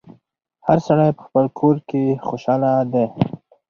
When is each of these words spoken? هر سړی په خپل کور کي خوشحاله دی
هر 0.67 0.77
سړی 0.87 1.09
په 1.17 1.21
خپل 1.27 1.45
کور 1.59 1.75
کي 1.89 2.03
خوشحاله 2.27 2.71
دی 2.93 3.05